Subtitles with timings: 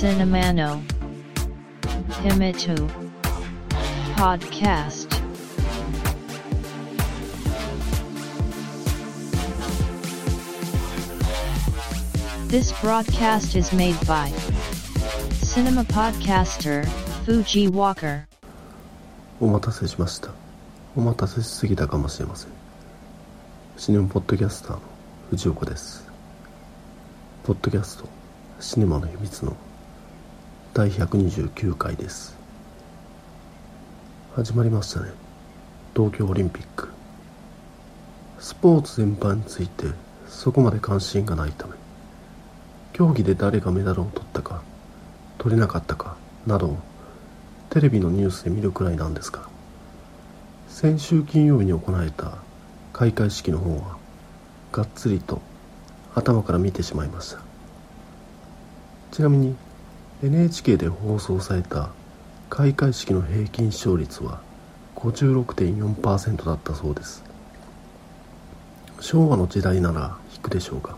[0.00, 0.08] ポッ
[4.38, 5.16] ドキャスト
[12.48, 14.32] This broadcast is made by
[15.42, 16.86] Cinema Podcaster
[17.26, 18.22] Fuji Walker.
[19.38, 20.30] お待たせしました。
[20.96, 22.50] お待たせしすぎたかもしれません。
[23.76, 24.80] シネマポッドキャスターの
[25.28, 26.08] 藤岡です。
[27.44, 28.08] ポッドキャスト
[28.60, 29.54] シネマの秘密の
[30.72, 32.36] 第129回です。
[34.36, 35.10] 始まりましたね。
[35.96, 36.88] 東京オリンピック。
[38.38, 39.86] スポーツ全般について
[40.28, 41.72] そこまで関心がないため。
[42.92, 44.62] 競技で誰がメダルを取ったか
[45.38, 46.78] 取れなかったかなどを
[47.70, 49.48] テレビのニュースで見るくらいなんですが
[50.68, 52.38] 先週金曜日に行われた
[52.92, 53.96] 開会式の方は
[54.70, 55.40] がっつりと
[56.14, 57.40] 頭から見てしまいました。
[59.10, 59.56] ちなみに
[60.22, 61.88] NHK で放送された
[62.50, 64.42] 開会式の平均視聴率は
[64.96, 67.24] 56.4%だったそうです。
[69.00, 70.94] 昭和の時代なら引くでしょうが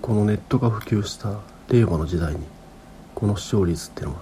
[0.00, 2.40] このネットが普及した令和の時代に
[3.16, 4.20] この視聴率ってのは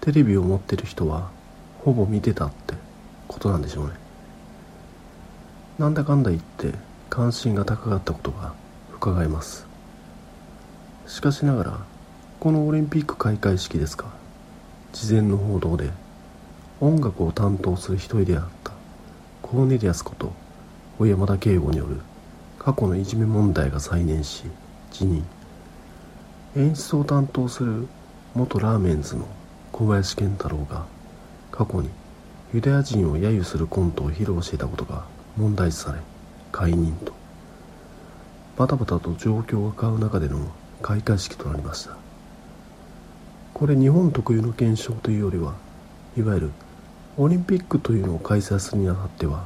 [0.00, 1.30] テレビを持ってる人は
[1.80, 2.74] ほぼ見てたって
[3.26, 3.94] ことなんでしょうね。
[5.80, 6.72] なんだかんだ言って
[7.10, 8.54] 関心が高かったことが
[8.94, 9.66] 伺えます。
[11.08, 11.93] しかしながら
[12.44, 14.04] このオリンピック開会式ですか？
[14.92, 15.88] 事前の報道で。
[16.78, 18.72] 音楽を担当する一人であった。
[19.40, 20.30] コーネリアスこと
[20.98, 22.02] 小山田圭吾による。
[22.58, 24.44] 過去のいじめ問題が再燃し
[24.90, 25.24] 辞任。
[26.54, 27.88] 演出を担当する
[28.34, 29.26] 元ラーメンズの
[29.72, 30.84] 小林健太郎が
[31.50, 31.88] 過去に
[32.52, 35.06] ユダヤ人を揶揄するコントを披露していたことが
[35.38, 36.00] 問題視され
[36.52, 37.14] 解任と。
[38.58, 42.03] バタバタと状況が変わる中での開会式となりました。
[43.54, 45.54] これ日本特有の現象というよりは
[46.16, 46.50] いわゆる
[47.16, 49.44] オリンピックというのを開催するにあたっては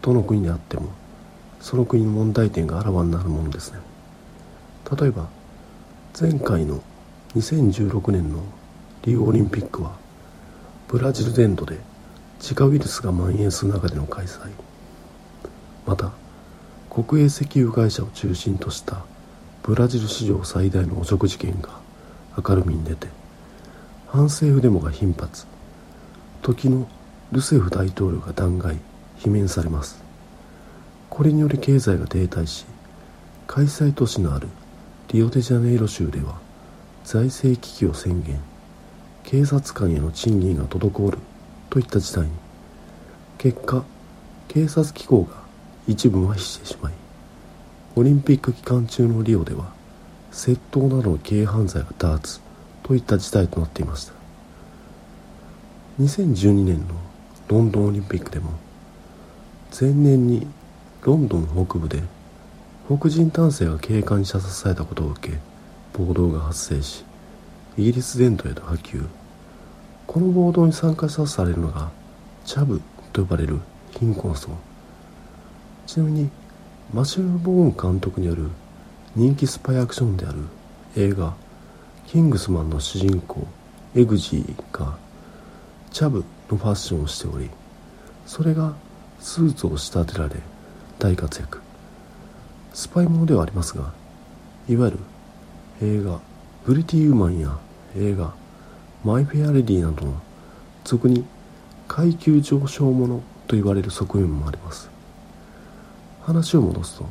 [0.00, 0.88] どの国であっても
[1.60, 3.78] その国の問題点があらわになるものですね。
[4.98, 5.28] 例えば
[6.18, 6.82] 前回の
[7.36, 8.42] 2016年の
[9.02, 9.92] リオオリンピックは
[10.88, 11.78] ブラジル全土で
[12.38, 14.50] 自家ウイルスが蔓延する中での開催。
[15.86, 16.12] また
[16.88, 19.04] 国営石油会社を中心とした
[19.62, 21.78] ブラジル史上最大の汚職事件が
[22.36, 23.19] 明るみに出て
[24.12, 25.46] 反政府デモが頻発。
[26.42, 26.88] 時の
[27.30, 28.76] ルセフ大統領が弾劾
[29.20, 30.02] 罷免されます。
[31.08, 32.66] これにより経済が停滞し
[33.46, 34.48] 開催都市のある
[35.12, 36.40] リオデジャネイロ州では
[37.04, 38.40] 財政危機を宣言。
[39.22, 41.18] 警察官への賃金が滞る
[41.68, 42.30] といった事態に。
[43.38, 43.84] 結果
[44.48, 45.36] 警察機構が
[45.86, 46.92] 一部麻痺してしまい
[47.94, 49.72] オリンピック期間中のリオでは
[50.32, 52.49] 窃盗などの軽犯罪が多発。
[52.82, 54.12] といった事態となっていました。
[56.00, 56.94] 2012年の
[57.48, 58.52] ロンドンオリンピックでも
[59.78, 60.46] 前年に
[61.02, 62.02] ロンドン北部で
[62.86, 65.38] 黒人男性が警官に射殺されたことを受け
[65.92, 67.04] 暴動が発生し
[67.76, 69.06] イギリス全土へと波及。
[70.06, 71.90] この暴動に参加したとされるのが
[72.44, 72.80] チャブ
[73.12, 73.60] と呼ばれる
[73.92, 74.50] 貧困層。
[75.86, 76.30] ちなみに
[76.92, 78.48] マシュル・ボーン監督による
[79.14, 80.38] 人気スパイアクションである
[80.96, 81.34] 映画
[82.06, 83.46] 「キングスマン」の主人公
[83.94, 84.96] エグジーが
[85.90, 87.50] チャブのファッションをしており
[88.26, 88.74] それが
[89.20, 90.36] スーツを仕立てられ
[90.98, 91.60] 大活躍。
[92.72, 93.92] スパイものではありますが
[94.68, 94.98] いわゆる
[95.82, 96.20] 映画
[96.64, 97.58] 「ブリティ・ウーマン」や
[97.96, 98.32] 映画
[99.04, 100.14] 「マイ・フェア・レディ」などの
[100.84, 101.24] 俗に
[101.88, 104.88] 階級上昇ものと言われる側面もあります。
[106.22, 107.06] 話を戻すと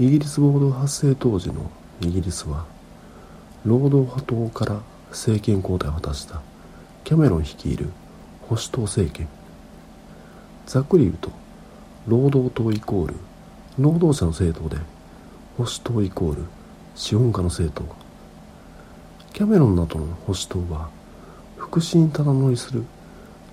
[0.00, 1.70] イギリス暴動発生当時の
[2.00, 2.64] イギリスは
[3.64, 4.80] 労働派党から
[5.10, 6.40] 政権交代を果たした。
[7.06, 7.88] キャメロン率いる
[8.48, 9.28] 保守党政権
[10.66, 11.30] ざっくり言うと
[12.08, 13.14] 労働党イコール
[13.78, 14.80] 労働者の政党で
[15.56, 16.42] 保守党イコール
[16.96, 17.94] 資本家の政党
[19.32, 20.88] キャメロンなどの保守党は
[21.56, 22.82] 福祉にただ乗りする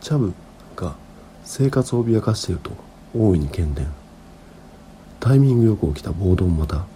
[0.02, 0.34] チャブ
[0.76, 0.96] が
[1.44, 2.72] 生活を脅かしていると
[3.16, 3.86] 大いに懸念
[5.20, 6.88] タイミングよく起きた暴動もまた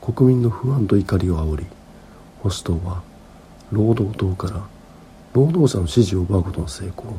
[0.00, 1.66] 国民の不安と怒りを煽り
[2.42, 3.02] 保守党は
[3.70, 4.66] 労働党から
[5.32, 7.16] 労働者の支持を奪うことの成功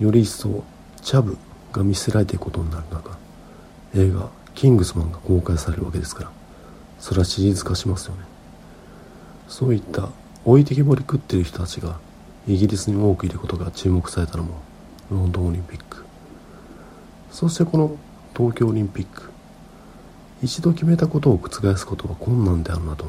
[0.00, 0.64] より一層
[1.02, 1.36] チャブ
[1.72, 3.18] が見捨てられていくことになる中
[3.94, 6.30] 映画「キングスマン」が公開されるわけですから
[6.98, 8.22] それはシリーズ化しますよね。
[9.48, 10.08] そういった
[10.44, 11.98] 置いてけぼり食ってる人たちが
[12.46, 14.60] イギリスに多くいることが注目されたのも
[15.10, 16.04] ロンドンオリンピック。
[17.30, 17.96] そしてこの
[18.36, 19.30] 東京オリンピック
[20.42, 23.06] 一度決めたことを覆すことは困難であるなど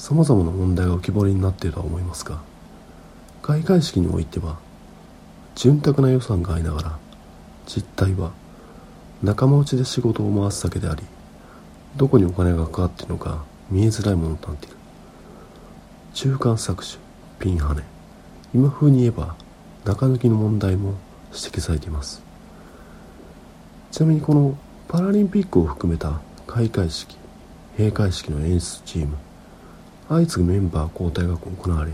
[0.00, 2.40] さまざまな問題が浮き彫りになっているとは思いますが
[3.42, 4.58] 開会式においては
[5.56, 6.98] 潤沢な予算がありながら
[7.66, 8.32] 実態は
[9.22, 11.02] 仲間内で仕事を回すだけであり
[11.96, 14.76] どこにお金がかかっているのか見えづらいものとなっている。
[16.14, 16.98] 中間搾取
[17.38, 17.82] ピンハネ
[18.54, 19.36] 今風に言えば
[19.84, 20.94] 中抜きの問題も
[21.26, 22.22] 指摘されています。
[23.90, 24.56] ちなみにこの
[24.88, 27.18] パラリンピックを含めた開会式
[27.76, 29.18] 閉会式の演出チーム
[30.10, 31.92] 相次ぐメンバー交代が行われ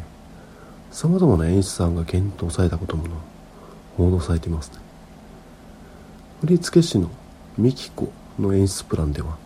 [0.90, 3.04] さまざまな演出案が検討されたことも
[3.98, 4.78] 報道されていますね。
[6.40, 7.10] 振付師の
[7.58, 9.36] ミキコの演出プランでは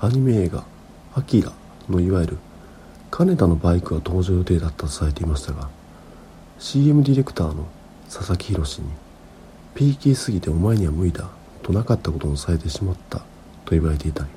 [0.00, 0.62] アニメ映画
[1.16, 1.52] 「アキラ」
[1.90, 2.38] のいわゆる
[3.10, 5.68] 金田のバイクが登場予定だったとされていましたが
[6.60, 7.66] CM ディレクターの
[8.08, 8.86] 佐々木宏に
[9.74, 11.28] ピーキーすぎてお前には無理だ
[11.64, 13.24] となかったことをされてしまったと
[13.70, 14.30] 言われていたり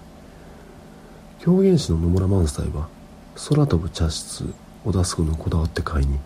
[1.39, 2.87] 狂言師の野村萬斎は
[3.47, 4.53] 空飛ぶ茶室
[4.83, 6.19] を出すのこだわって買いに。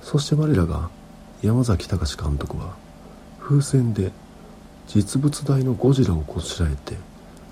[0.00, 0.88] そして我らが
[1.42, 2.76] 山崎隆監督は
[3.38, 4.10] 風船で
[4.86, 6.96] 実物大のゴジラをこしらえて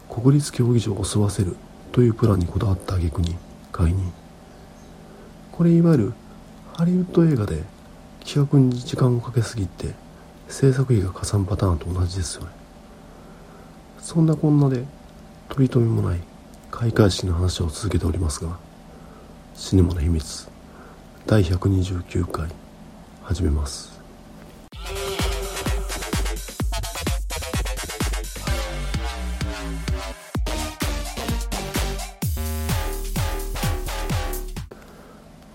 [0.08, 1.54] 国立競技場を襲わせる
[1.92, 3.36] というプランにこだわった挙句に
[3.72, 4.10] 買いに。
[5.52, 6.12] これいわゆる
[6.74, 7.62] ハリウッド映画で
[8.24, 9.94] 企画に時間をかけすぎて
[10.48, 12.48] 制作費が加算パターンと同じですよね。
[13.98, 14.84] そんなこんなで
[15.50, 16.20] 取り留めもない
[16.78, 18.58] 開会式の話を続けておりますが
[19.54, 20.46] シネマの秘密
[21.26, 22.50] 第129回
[23.22, 23.98] 始めます。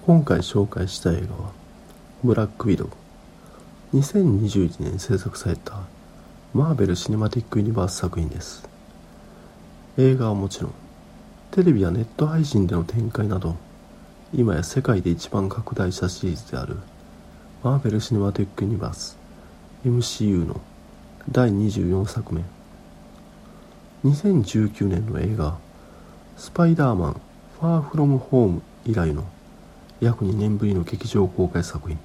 [0.07, 1.51] 今回紹介した映画は
[2.25, 2.89] 「ブラックウィドウ」
[3.93, 5.81] 2021年制作された
[6.55, 8.67] マーベル・シネマティック・ユニバース作品です。
[9.99, 10.80] 映画はもちろん
[11.51, 13.57] テレビやネット配信での展開など
[14.33, 16.77] 今や世界で一番拡大したシリーズである
[17.61, 19.17] マーベル・シネマティック・ユニバース
[19.85, 20.61] MCU の
[21.29, 22.41] 第24作目。
[24.05, 25.57] 2019年の映画
[26.37, 27.21] 「スパイダーマン
[27.59, 29.25] ファーフロムホーム」以来の
[29.99, 31.99] 約2年ぶりの劇場公開作品。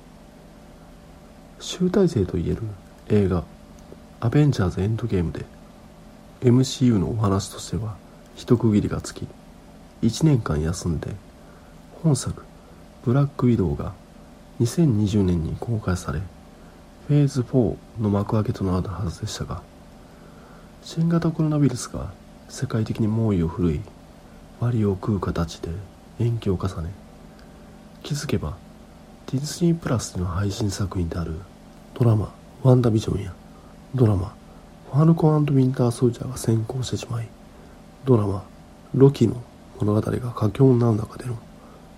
[1.60, 2.62] 集大成といえる
[3.10, 3.44] 映画
[4.19, 5.46] 「アベンジャーズ・エンドゲーム」で
[6.40, 7.94] MCU のお話としては
[8.37, 9.27] 一区切りがつき
[10.03, 11.09] 1年間休んで
[12.03, 12.44] 本作
[13.05, 13.94] 「ブラックウィドウ」が
[14.61, 16.21] 2020年に公開され
[17.09, 19.62] フェーズ4の幕開けとなるはずでしたが
[20.83, 22.12] 新型コロナウイルスが
[22.50, 23.81] 世界的に猛威を振るい
[24.61, 25.71] 割を食う形で
[26.21, 26.91] 延期を重ね
[28.03, 28.56] 気づけば
[29.33, 31.37] ディズニープラスでの配信作品である
[31.94, 33.33] ドラマ「ワンダビジョン」や
[33.94, 34.35] ドラマ
[34.93, 37.29] 「ファルコンウィンター・ソルジャー」が先行してしまい
[38.06, 38.44] ドラマ
[38.94, 39.43] 「ロキ」の
[39.79, 41.37] 物語が佳境になる中での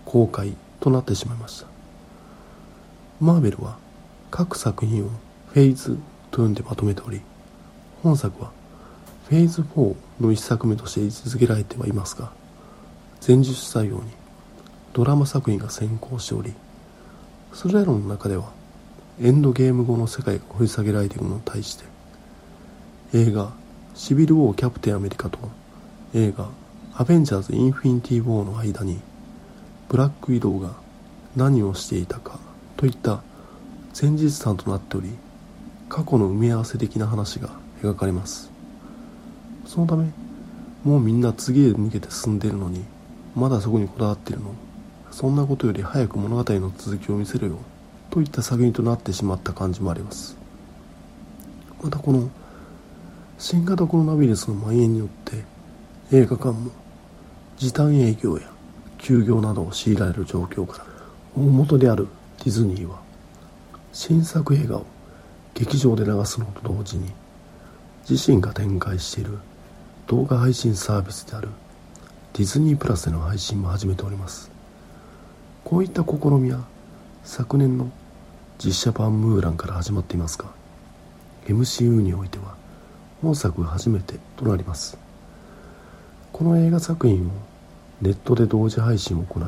[0.04, 1.78] 公開となってしまいました。
[3.20, 3.76] マーベルは
[4.30, 5.08] 各作品を
[5.48, 5.98] フェーズ
[6.30, 7.20] と呼んでまとめており
[8.02, 8.52] 本作は
[9.28, 12.30] フェーズ4の一作目として位置づけられてはいますが
[13.26, 14.10] 前述したように
[14.92, 16.54] ドラマ作品が先行しており
[17.52, 18.52] それらの中では
[19.20, 21.84] エンドゲーム後の世界が掘り下げられているのに対して
[23.14, 23.52] 映画
[23.96, 25.38] 「シビル・ウォー・キャプテン・アメリカ」と
[26.14, 26.48] 映画
[26.96, 28.98] 「アベンジャーズ・インフィニティ・ウォー」の間に
[29.88, 30.72] ブラック・ウィドウが
[31.36, 32.38] 何をしていたか
[32.78, 33.22] といった
[34.00, 35.10] 前日談となっており
[35.90, 37.50] 過去の埋め合わせ的な話が
[37.82, 38.50] 描かれます。
[39.66, 40.10] そのため
[40.84, 42.84] もうみんな次へ向けて進んでいるのに
[43.34, 44.54] まだそこにこだわっているの。
[45.10, 47.58] そんなことより早く物語の続きを見せるよ。
[48.10, 50.36] といった作品となってしまった感じもあります。
[51.82, 52.30] またこの
[53.38, 55.44] 新型コロナウイルスの蔓延によって
[56.10, 56.70] 映画館も
[57.58, 58.48] 時短営業や
[58.96, 60.84] 休業などを強いられる状況から
[61.36, 63.02] 大元であるディズニーは
[63.92, 64.86] 新作映画を
[65.52, 67.10] 劇場で流すのと同時に
[68.08, 69.38] 自身が展開している
[70.06, 71.48] 動画配信サービスである
[72.32, 74.50] ディズニープラスでの配信も始めております。
[75.64, 76.64] こういった試みは
[77.22, 77.90] 昨年の
[78.58, 80.46] 実写版ムーランから始まっていますが
[81.46, 82.56] MCU においては
[83.20, 85.07] 本作が初めてとなります。
[86.38, 87.30] この映画作品を
[88.00, 89.44] ネットで同時配信を行う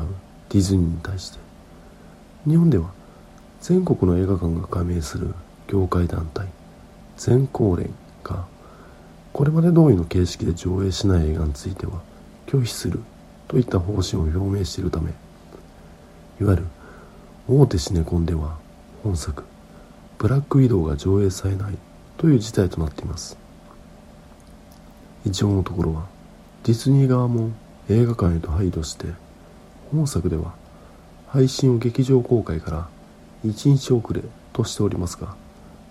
[0.48, 1.38] ディズニーに対して
[2.48, 2.90] 日本では
[3.60, 5.32] 全国の映画館が加盟する
[5.68, 6.48] 業界団体
[7.16, 7.94] 全公連
[8.24, 8.44] が
[9.32, 12.02] これまで通りの形式で上映しない映画については
[12.48, 12.98] 拒否する
[13.46, 15.12] といった方針を表明しているため
[16.40, 16.66] いわゆる
[17.46, 18.58] 大手シネコンでは
[19.04, 19.44] 本作
[20.18, 21.78] 「ブラックウィドウ」が上映されない
[22.16, 23.38] という事態となっています。
[25.24, 26.19] 一応のところは
[26.64, 27.50] ディズニー側も
[27.88, 29.06] 映画館へと配慮して
[29.90, 30.54] 本作では
[31.28, 32.88] 配信を劇場公開から
[33.44, 35.36] 1日遅れとしておりますが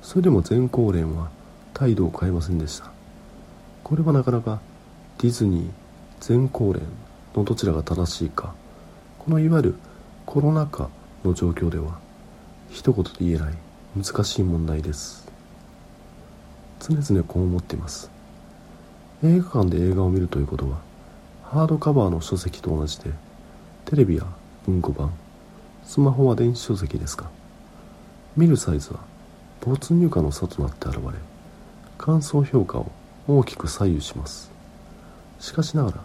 [0.02, 1.30] それでも全公連は
[1.74, 2.92] 態度を変えませんでした。
[3.84, 4.60] これはなかなか
[5.18, 5.70] ディズニー
[6.20, 6.84] 全公連
[7.34, 8.54] のどちらが正しいか
[9.18, 9.76] このいわゆる
[10.26, 10.90] コロナ禍
[11.24, 12.00] の状況では
[12.70, 13.54] 一言で言えない
[13.98, 15.28] 難しい問題です。
[16.80, 18.19] 常々こう思っています。
[19.22, 20.78] 映画館で映画を見るということは
[21.44, 23.12] ハードカバーの書籍と同じで
[23.86, 24.24] テレビや
[24.66, 25.12] 文庫版
[25.84, 27.30] スマホは電子書籍ですか。
[28.38, 29.00] 見るサイズは
[29.60, 31.02] 没入感の差となって現れ
[31.98, 32.92] 感想評価を
[33.28, 34.52] 大きく左右します。
[35.40, 35.98] しかしながら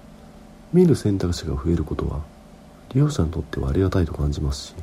[0.73, 2.21] 見る選択肢が増えることは
[2.93, 4.75] 利用者にとってはありがたいと感じますし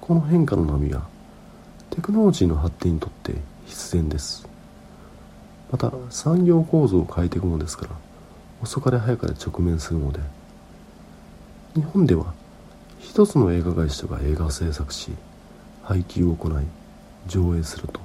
[0.00, 1.06] この変化の波は
[1.90, 3.34] テクノロジーの発展にとって
[3.66, 4.51] 必然です。
[5.72, 7.90] また産業構造を変えていくのですから
[8.62, 10.20] 遅かれ早かれ直面するので
[11.74, 12.34] 日本では
[13.00, 15.12] 一つの映画会社が映画を制作し
[15.82, 16.52] 配給を行い
[17.26, 18.00] 上映すると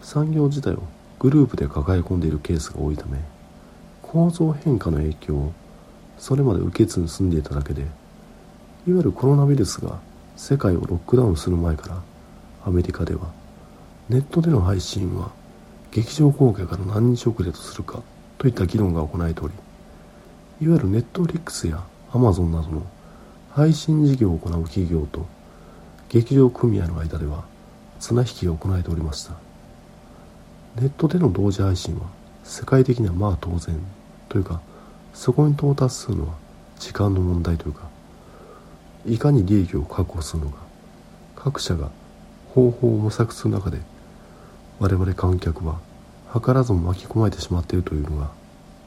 [0.00, 0.82] 産業自体を
[1.18, 3.18] グループで抱え込んでいるケースが多いため
[4.02, 5.52] 構造変化の影響を
[6.18, 7.88] それまで受けずに住んでいただけでいわ
[8.86, 10.00] ゆるコロナウイルスが
[10.36, 12.02] 世界をロックダウンする前から
[12.64, 13.30] アメリカでは
[14.08, 15.32] ネットでの配信は
[15.94, 18.02] 劇場公開から何日遅れとするか
[18.36, 19.54] といった議論が行われており
[20.60, 21.82] いわゆるネットフリックスや
[22.12, 22.82] アマゾンなどの
[23.52, 25.26] 配信事業を行う企業と
[26.10, 27.44] 劇場組合の間では
[28.00, 29.34] 綱引きが行われておりました。
[30.76, 32.06] ネットでの同時配信は
[32.42, 33.78] 世界的にはまあ当然
[34.28, 34.60] というか
[35.12, 36.34] そこに到達するのは
[36.80, 37.88] 時間の問題というか
[39.06, 40.58] いかに利益を確保するのか
[41.36, 41.90] 各社が
[42.54, 43.78] 方法を模索する中で
[44.80, 45.78] 我々観客は
[46.34, 48.30] 図らずも巻き込まれてしまっているというのが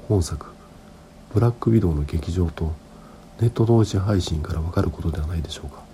[0.08, 0.48] 本作
[1.34, 2.74] 「ブラックウィドウ」の劇場と
[3.39, 5.88] ネット同時配信からわかることではないでしょうか。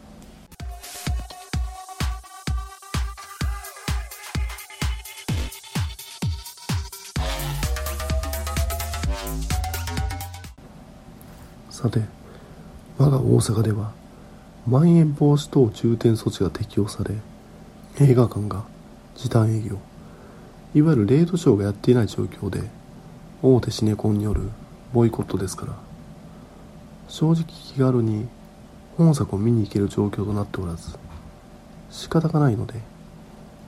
[11.69, 12.01] さて
[12.97, 13.91] 我が大阪では
[14.65, 17.15] まん延防止等重点措置が適用され
[17.99, 18.63] 映画館が
[19.23, 19.77] 時短営業。
[20.75, 22.61] いわゆるレートショーがやっていない状況で
[23.41, 24.49] 大手シネコンによる
[24.91, 25.73] ボイコットですから。
[27.07, 28.27] 正直気軽に
[28.97, 30.97] 本作を見に行ける状況となっておらず
[31.89, 32.73] 仕方がないので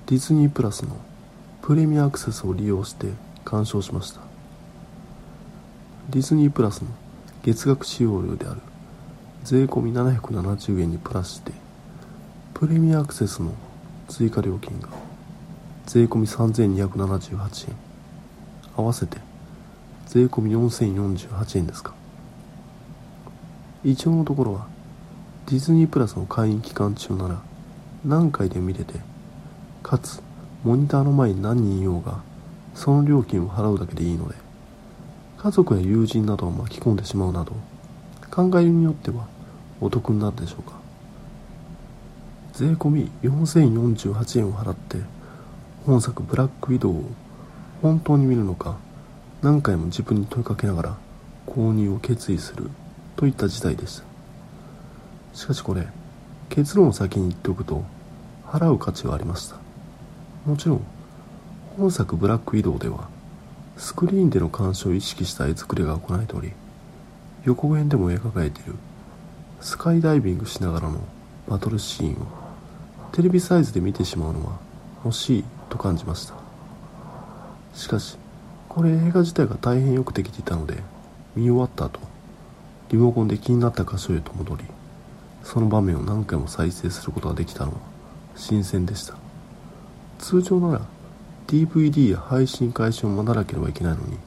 [0.08, 0.98] ディズニープラスの
[1.62, 3.08] プレミアアクセスを利用して
[3.46, 4.20] 鑑賞しました。
[6.10, 6.90] ディズニープラスの
[7.44, 8.60] 月額使用料である
[9.46, 11.54] 税込770円にプラスして
[12.54, 13.54] プレミアアクセスの
[14.10, 15.05] 追加料金が
[15.86, 17.76] 税込3278円。
[18.76, 19.18] 合わせて
[20.08, 21.94] 税込4048円ですか。
[23.84, 24.68] 一応のところは
[25.46, 27.42] ディズニープラスの会員期間中なら
[28.04, 29.00] 何回で見れて
[29.84, 30.22] かつ
[30.64, 32.24] モニターの前に何人いようが
[32.74, 34.36] その料金を払うだけでいいので
[35.38, 37.54] 家族や友人などを巻き込んでしまうなど
[38.32, 39.28] 考えによっては
[39.80, 40.80] お得になるでしょうか。
[42.54, 44.98] 税込み4048円を払って
[45.86, 47.04] 本作ブラックウィドウを
[47.82, 48.78] 本当に見るのか
[49.42, 50.98] 何回も自分に問いかけながら
[51.46, 52.70] 購入を決意する
[53.16, 54.04] といった事態でした
[55.34, 55.88] しかしこれ
[56.50, 57.84] 結論を先に言っておくと
[58.46, 59.58] 払う価値はありました。
[60.46, 60.86] もちろん
[61.76, 63.10] 本作ブラックウィドウでは
[63.78, 66.54] スクリーンでの鑑賞を意識した絵作りが行われており
[67.44, 68.76] 予告編でも描かれている
[69.60, 71.00] スカイダイビングしながらの
[71.48, 72.28] バトルシーンを
[73.12, 74.60] テレビサイズで見てしまうのは
[75.04, 75.55] 欲しい。
[75.70, 76.34] と感じました。
[77.74, 78.18] しかし
[78.70, 80.84] これ映画自体が大変よくできていたので
[81.36, 82.00] 見終わった後
[82.90, 84.64] リモコンで気になった箇所へと戻り
[85.44, 87.78] その場面を何回も再生することができたのは
[88.36, 89.16] 新鮮でした。
[90.20, 90.82] 通常なら
[91.48, 94.18] DVD や配信開始を待たなければいけないのに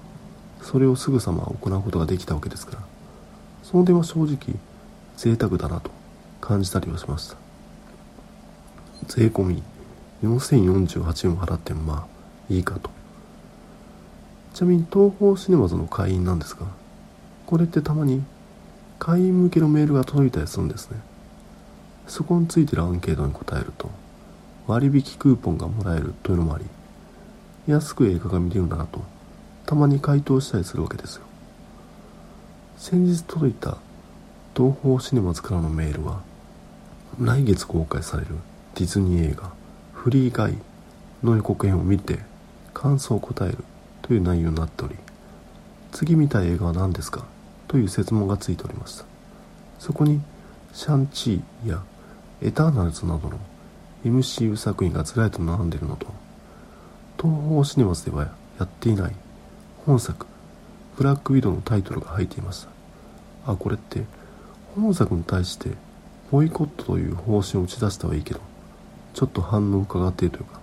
[0.63, 2.83] それをすぐさま行うことができたわけですから
[3.63, 4.37] その点は正直
[5.17, 5.91] 贅沢だなと
[6.41, 7.37] 感じたりはしました。
[9.07, 9.63] 税込み
[10.23, 12.91] 4048円を払ってもまあいいかと。
[14.55, 16.67] ちなみに東宝シネマズの会員なんですが
[17.47, 18.25] これってたまに
[18.99, 20.99] 会員向けのメールが届いたりするんですね。
[22.09, 23.91] そこについてるアンケートに答えると
[24.67, 26.65] 割引クーポンがもらえるというのもあり
[27.67, 29.01] 安く映画が見れるんだなと
[29.67, 31.23] たまに回答したりするわけですよ。
[32.79, 33.77] 先日届いた
[34.57, 36.23] 東宝シネマズからのメールは
[37.21, 38.37] 来月公開される
[38.75, 39.53] ディズニー映画
[39.99, 40.57] 「フリーガイ」
[41.25, 42.21] の予告編を見て
[42.73, 43.59] 感想を答える
[44.03, 44.95] という内容になっており
[45.91, 47.25] 次見たい映画は何ですか
[47.67, 49.05] という質問がついておりました
[49.81, 50.21] そこに
[50.73, 51.83] シャンチーや
[52.41, 53.41] エターナルズなどの
[54.05, 56.07] MCU 作品がずらりと並んでいるのと
[57.21, 58.29] 東宝シネマズでは
[58.61, 59.17] やっていない
[59.85, 60.27] 本作
[60.97, 64.05] ブラックウィドウのタイトルが入っていましたあこれって
[64.77, 65.71] 本作に対して
[66.31, 68.41] ボイコットという方針を打ち出したはいいけど
[69.19, 70.61] ちょっと反応を伺っているというか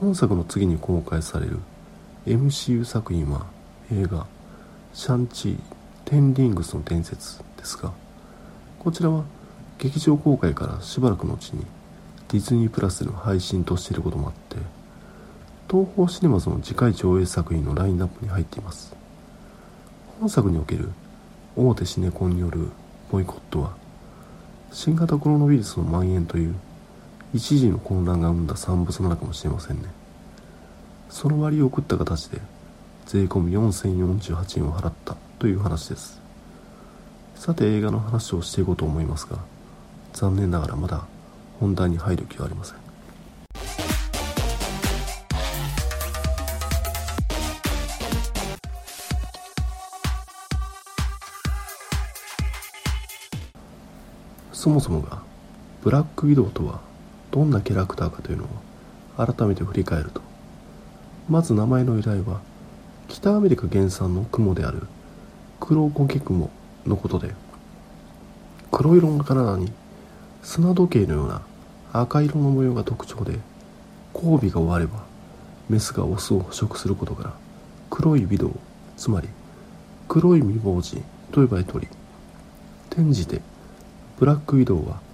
[0.00, 1.60] 本作の次に公開される
[2.26, 3.46] MCU 作品は
[3.92, 4.26] 映画
[4.92, 5.58] 「シャンチー・
[6.04, 7.92] テンリングスの伝説」ですが
[8.80, 9.22] こちらは
[9.78, 11.64] 劇場公開からしばらくのうちに
[12.26, 14.56] ディズニープラスでの配信としていることもあって
[15.70, 18.96] 東宝シネマズの次回上映作品のラインナップに入っています。
[20.18, 20.90] 本作における
[21.54, 22.70] 大手シネコンによる
[23.12, 23.76] ボイコットは
[24.72, 26.56] 新型コロナウイルスの蔓延という
[27.34, 29.88] 一時の混乱が生んだ産物なのかもしれませんね。
[31.10, 32.40] その割を送った形で
[33.06, 36.20] 税込み4048円を払ったという話です。
[37.34, 39.38] さて映画の話をしていこうと思いますが
[40.12, 41.06] 残念ながらまだ
[41.60, 42.78] 本題に入る気はありません。
[54.52, 55.22] そもそもが
[55.82, 56.87] ブラックウィドウとは
[57.38, 58.48] どんなキャラクターかというのを
[59.24, 60.22] 改めて振り返ると
[61.28, 62.40] まず名前の由来は
[63.06, 64.88] 北アメリカ原産の雲である
[65.60, 66.50] 黒コケ雲
[66.84, 67.32] のことで
[68.72, 69.70] 黒色の体に
[70.42, 71.42] 砂時計のような
[71.92, 73.38] 赤色の模様が特徴で
[74.14, 75.04] 交尾が終われば
[75.68, 77.34] メスがオスを捕食することから
[77.88, 78.50] 黒い微動
[78.96, 79.28] つまり
[80.08, 81.86] 黒い未亡人と呼ばれており
[82.90, 83.42] 転じて
[84.18, 85.06] ブラックウィドウは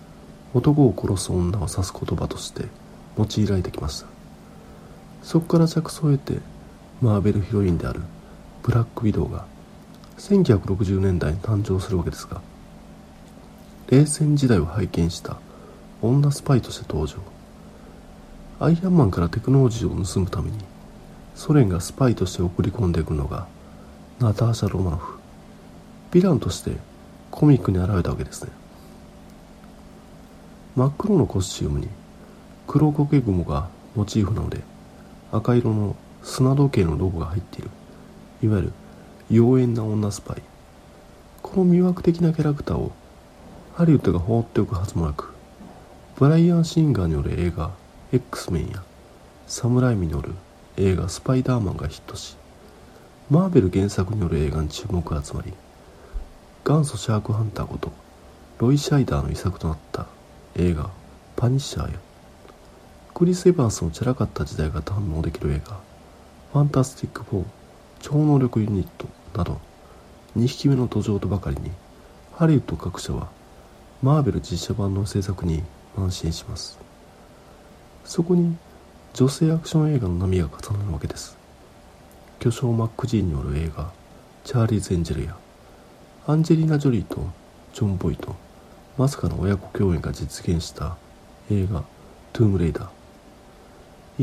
[0.55, 2.65] 男を殺す女を指す言葉として
[3.19, 4.07] 用いられてきました。
[5.23, 6.41] そこから着想を得て
[7.03, 8.01] マーベルヒロインである
[8.63, 9.47] ブラックウィドウが
[10.19, 12.41] 1960年代に誕生するわけですが
[13.91, 15.39] 冷戦時代を拝見した
[16.01, 17.17] 女スパイとして登場。
[18.61, 20.59] アイアンマンからテクノロジーを盗むために
[21.35, 23.49] ソ連がスパイとして送り込んでいくのが
[24.21, 25.19] ナターシャ・ロマノフ。
[26.13, 26.77] ヴィランとして
[27.33, 28.53] コミックに現れたわけですね。
[30.77, 31.89] 真っ黒のコスチュームに
[32.67, 34.61] 黒苔雲がモチーフなので
[35.31, 37.71] 赤色の砂時計のロゴが入っている。
[38.43, 38.73] いわゆる
[39.31, 40.43] 妖艶な女スパイ。
[41.43, 42.93] この魅惑的なキャラクターを
[43.75, 45.33] ハリウッドが放っておくはずもなく
[46.17, 47.71] ブライアン・シンガーによる映画
[48.13, 48.83] X メンや
[49.47, 50.33] サムライミによる
[50.77, 52.37] 映画スパイダーマンがヒットし
[53.31, 55.53] マーベル原作による映画に注目が集まり
[56.65, 57.93] 元祖シャークハンターこと
[58.59, 60.07] ロイ・シャイダーの遺作となった
[60.57, 60.91] 映画
[61.35, 61.99] 「パニッシャー」や
[63.13, 65.79] クリス・エヴァンスのチャラかった時代が堪能できる映画
[66.53, 67.45] 「ファンタスティック4
[68.01, 69.61] 超能力ユニット」など
[70.37, 71.73] 2匹目の登場とばかりに
[72.33, 73.29] ハリウッド各社は
[74.03, 75.65] マーベル実写版の制作に
[75.97, 76.79] 邁進します。
[78.05, 78.57] そこに
[79.13, 81.37] 女性アクション映画の波が重なるわけです。
[82.39, 83.91] 巨匠マックG による映画
[84.45, 85.37] 「チャーリーズ・エンジェル」や
[86.27, 87.27] アンジェリーナ・ジョリーと
[87.73, 88.37] ジョン・ボイトと
[88.97, 90.97] まさかの親子共演が実現した
[91.51, 91.83] 映画
[92.33, 92.89] 「トゥームレイダー」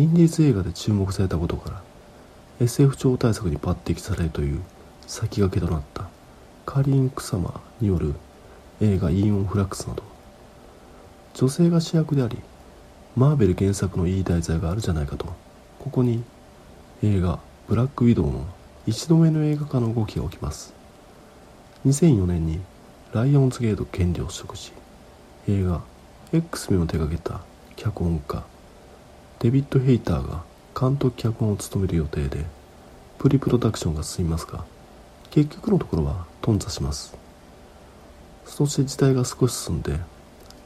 [0.01, 1.81] インディーズ映画で注目されたことから
[2.61, 4.61] SF 超大作に抜擢されるという
[5.07, 6.07] 先駆けとなった
[6.65, 8.15] カリン・クサマによる
[8.79, 10.03] 映画「イーオン・フラックス」など
[11.33, 12.39] 女性が主役であり
[13.17, 15.25] マーベル原作のいい題材があるじゃないかと
[15.79, 16.23] ここに
[17.03, 18.45] 映画「ブラック・ウィドウ」の
[18.87, 20.73] 一度目の映画化の動きが起きます。
[21.85, 22.61] 2004年に
[23.13, 24.71] ライオンズゲート権利を取得し
[25.49, 25.81] 映画
[26.31, 27.41] X メンを手掛けた
[27.75, 28.43] 脚本家
[29.39, 30.43] デビッド・ヘイターが
[30.79, 32.45] 監督脚本を務める予定で
[33.19, 34.63] プリプロダクションが進みますが
[35.29, 37.15] 結局のところは頓挫します。
[38.45, 39.97] そして時代が少し進んで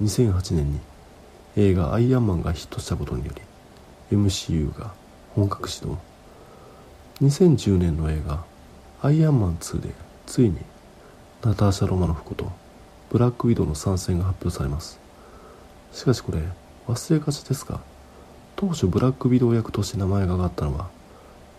[0.01, 0.79] 2008年に
[1.55, 3.31] 映画「アイアンマン」がヒットしたことによ
[4.11, 4.91] り MCU が
[5.35, 5.97] 本格始動。
[7.21, 8.43] 2010年の映画
[9.01, 9.89] 「アイアンマン2」で
[10.25, 10.57] ついに
[11.45, 12.51] ナターシャ・ロマノフこと
[13.11, 14.99] ブラックウィドウの参戦が発表されます。
[15.93, 16.39] しかしこれ
[16.87, 17.81] 忘れがちですが
[18.55, 20.89] 当初ブラックウィドウ役として名前が挙がったのは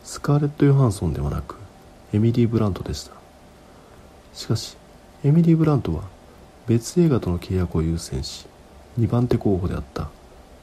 [0.02, 1.54] スカーレット・ヨハンソンではなく
[2.12, 3.12] エミリー・ブラントでした。
[4.34, 4.76] しかし
[5.22, 6.02] エミリー・ブラントは
[6.66, 8.48] 別映画との契約を優先し
[8.98, 10.08] 2番手候補であった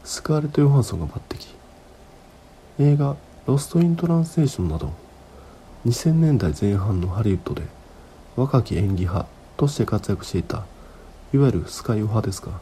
[0.03, 1.55] スカーレット・ヨハンソンが抜擢。
[2.79, 3.15] 映画
[3.47, 4.91] 「ロスト・イン・トランスレーション」など
[5.85, 7.63] 2000年代前半のハリウッドで
[8.35, 10.65] 若き演技派として活躍していた
[11.33, 12.59] いわゆるスカイオ派ですが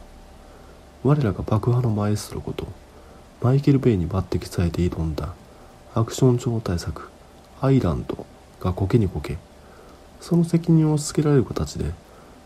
[1.02, 2.66] 我らが爆破のマエストロこと
[3.40, 5.34] マイケル・ベイに抜擢されて挑んだ
[5.94, 7.10] アクション超大作
[7.60, 8.24] 「アイランド」
[8.60, 9.36] がコケにコケ。
[10.20, 11.92] その責任を押し付けられる形で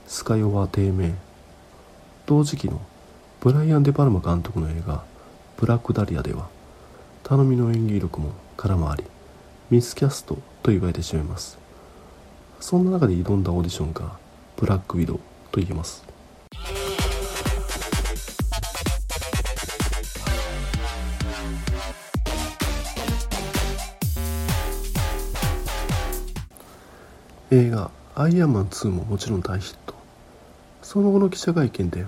[0.06, 1.14] スカイオは低迷。
[2.24, 2.80] 同時期の
[3.40, 5.04] ブライアン・デ・パルマ監督の映画
[5.58, 6.48] 「ブラック・ダリア」では
[7.22, 9.04] 頼みの演技力も空回り。
[9.68, 11.65] ミスキャストと言われてしまいます。
[12.60, 14.18] そんな中で挑んだオーディションが
[14.56, 15.18] ブラック・ウィドウ
[15.52, 16.04] と言えます。
[27.50, 29.94] 映画「アイアンマン2」ももちろん大ヒット。
[30.82, 32.06] その後の記者会見で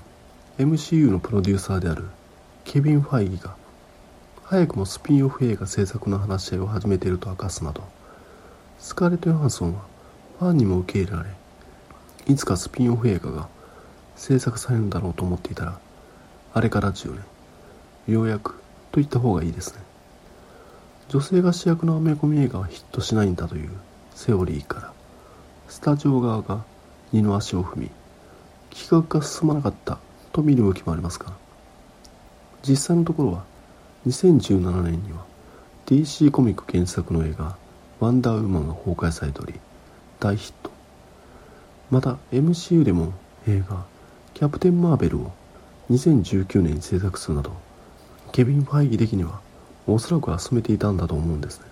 [0.58, 2.04] MCU のプロデューサーである
[2.64, 3.54] ケビン・ファイギが
[4.44, 7.82] 早くもスピンオフ映画制作の話し合いを始めていると明かすなど
[8.78, 9.82] スカーレット・ヨハンソンは
[10.38, 11.30] ファンにも受け入れられ
[12.26, 13.48] いつかスピンオフ映画が
[14.16, 15.78] 制作されるんだろうと思っていたら
[16.54, 17.14] あれから10
[18.06, 18.52] 年ようやく
[18.92, 19.82] と言った方がいいですね。
[21.08, 23.70] 女性が主役のアメコミ映画はヒットしないんだという
[24.14, 24.98] セオリーから。
[25.68, 26.64] スタジオ側が
[27.12, 27.90] 二の足を踏み
[28.70, 29.98] 企画が進まなかった
[30.32, 31.32] と見る向きもありますが
[32.66, 33.44] 実際のところは
[34.06, 35.24] 2017年には
[35.86, 37.56] DC コミック原作の映画
[38.00, 39.60] 「ワンダーウーマン」が公開されており
[40.20, 40.70] 大ヒット。
[41.90, 43.12] また MCU でも
[43.46, 43.84] 映画
[44.34, 45.32] 「キャプテン・マーベル」を
[45.90, 47.52] 2019年に制作するなど
[48.32, 49.40] ケビン・ファイギ的には
[49.86, 51.66] おそらくは進めていたんだと思うんですね。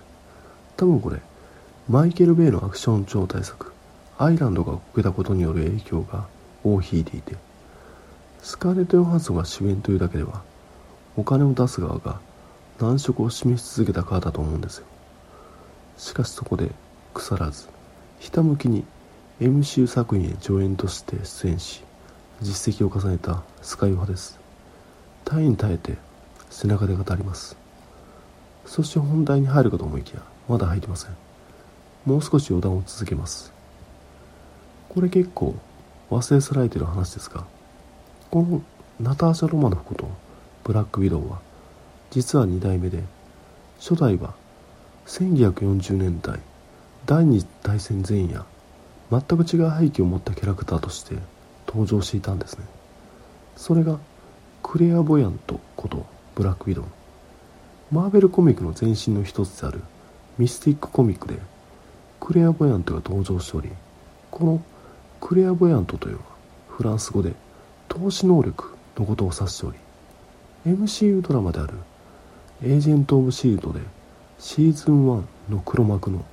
[0.76, 1.20] 多分これ
[1.88, 3.72] マイケル・ベイのアクション超大作
[4.18, 6.26] アイランドがこけたことによる影響が
[6.64, 7.36] 尾を引いていて
[8.42, 10.42] スカーレット・ヨハンソンが主演というだけでは
[11.16, 12.20] お金を出す側が
[12.78, 14.86] 難色を示し続けたからだと思うんですよ。
[15.98, 16.70] しかしそこで
[17.12, 17.75] 腐らず
[18.18, 18.84] ひたむきに
[19.40, 21.82] MCU 作品へ助演として出演し
[22.42, 24.38] 実績を重ねたスカイ派です。
[25.24, 25.96] 耐えに耐えて
[26.50, 27.56] 背中で語ります。
[28.64, 31.16] そして本題に入るかと思いきやまだ入りません。
[32.04, 33.52] もう少し余談を続けます。
[34.96, 35.54] これ結構
[36.10, 37.44] 忘れ去られてる話ですが
[38.30, 38.62] この
[38.98, 40.08] ナターシャ・ロマノフこと
[40.64, 41.40] ブラック・ウィドウは
[42.10, 43.02] 実は2代目で
[43.78, 44.34] 初代は
[45.06, 46.40] 1940年代
[47.06, 48.44] 第二次大戦前夜
[49.12, 51.14] 全く違う背景を持ったキャラクターとして
[51.68, 52.64] 登場していたんですね。
[53.56, 54.00] それが
[54.64, 56.84] クレア・ボヤントことブラック・ウィドウ。
[57.92, 59.82] マーベルコミックの前身の一つである
[60.36, 61.38] ミスティックコミックで
[62.18, 63.70] クレア・ボヤントが登場しており
[64.32, 64.60] この
[65.20, 66.24] クレア・ボヤントというのは
[66.68, 67.34] フランス語で
[67.86, 69.78] 投資能力のことを指しており
[70.66, 71.74] MCU ドラマである
[72.64, 73.78] エージェント・オブ・シールドで
[74.40, 76.24] シーズン1の黒幕の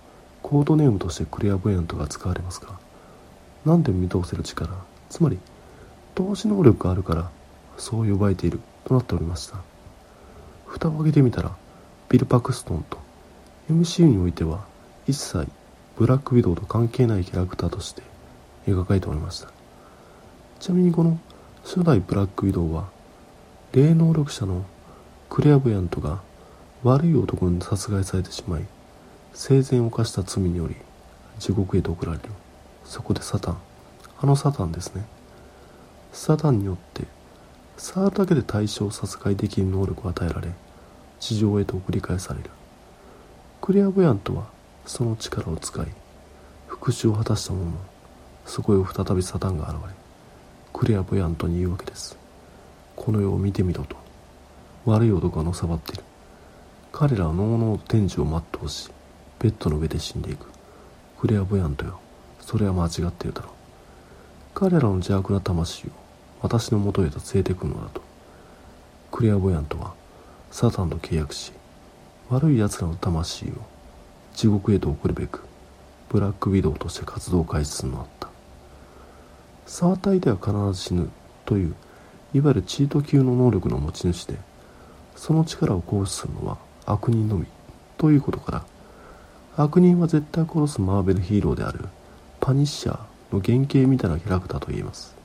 [0.43, 2.77] コードネームとしてクレア・ボヤントが使われますが
[3.65, 4.69] 何でも見通せる力？
[5.09, 5.39] つまり
[6.13, 7.31] 投資能力があるから
[7.77, 9.57] そう呼ばれているとなっておりました。
[10.67, 11.55] 蓋を開けてみたら
[12.09, 12.99] ビル・パクストンと
[13.71, 14.65] MCU においては
[15.07, 15.47] 一切
[15.97, 18.03] ブラック・ウィドウと関係ないキャラクターとして
[18.67, 19.49] 描かれておりました。
[20.59, 21.19] ちなみにこの
[21.63, 22.89] 初代ブラック・ウィドウは
[23.71, 24.65] 霊能力者の
[25.29, 26.21] クレア・ボヤントが
[26.83, 28.65] 悪い男に殺害されてしまい
[29.35, 30.75] 生前犯した罪により
[31.39, 32.25] 地獄へと送られる。
[32.85, 33.57] そこでサタン。
[34.21, 35.03] あのサタンですね。
[36.11, 37.05] サタンによって
[37.75, 40.49] 触るだけで対象を殺害できる能力を与えられ
[41.19, 42.51] 地上へと送り返される。
[43.59, 44.45] クレア・ボヤントは
[44.85, 45.87] その力を使い
[46.67, 47.71] 復讐を果たしたもの。
[47.71, 47.77] の
[48.45, 49.93] そこへ再びサタンが現れ
[50.71, 52.17] クレア・ボヤントに言うわけです。
[52.95, 53.95] この世を見てみろと。
[54.85, 56.03] 悪い男がのさばっている。
[56.91, 58.91] 彼らはのうの天寿を全うし
[59.43, 60.45] ベッドの上で死んでいく。
[61.19, 61.99] クレア・ボヤントよ。
[62.39, 63.51] それは間違っているだろう。
[64.55, 65.89] 彼らの邪悪な魂を
[66.41, 68.01] 私のもとへと連れてくるのだと。
[69.11, 69.95] クレア・ボヤントは
[70.49, 71.51] サタンと契約し
[72.29, 73.49] 悪い奴らの魂を
[74.33, 75.41] 地獄へと送るべく
[76.07, 78.29] ブラックウィドウとして活動を開始するのだった。
[79.65, 81.09] 触った相手は必ず死ぬ
[81.45, 81.75] という
[82.33, 84.37] いわゆるチート級の能力の持ち主で
[85.17, 87.45] その力を行使するのは悪人のみ
[87.97, 88.65] ということから
[89.55, 91.85] 悪人は絶対殺すマーベルヒーローである。
[92.39, 92.99] パニッシャー
[93.31, 95.15] の原型みたいなキャラクターと言えます。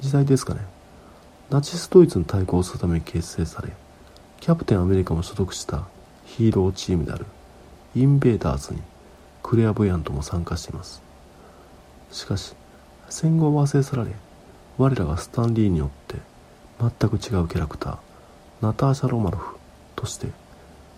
[0.00, 0.60] 時代ですかね。
[1.50, 3.70] ナチスドイツに対抗するために結成され
[4.38, 5.88] キャプテンアメリカも所属した
[6.24, 7.26] ヒーローチームである。
[7.96, 8.80] インベーダーズに
[9.42, 11.02] クレア・ボヤントも参加しています。
[12.12, 12.54] しかし
[13.08, 14.12] 戦後は忘れ去られ
[14.78, 16.16] 我らがスタンリーによって
[16.78, 17.98] 全く違うキャラクター
[18.62, 19.56] ナターシャ・ロマノフ
[19.96, 20.28] として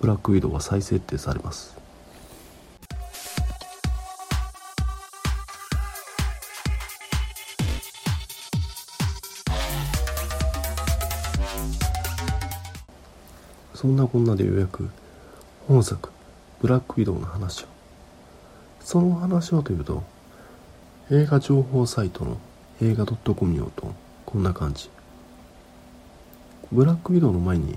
[0.03, 1.82] ブラックウィドウは再設定されます。
[13.83, 14.89] そんなこんなでようやく
[15.67, 16.11] 本作
[16.61, 17.67] ブラックウィドウの話を。
[18.79, 20.05] その話はというと
[21.11, 22.39] 映画情報サイトの
[22.81, 23.93] 映画 .com によると
[24.25, 24.89] こんな感じ。
[26.71, 27.77] ブラックウィドウの前に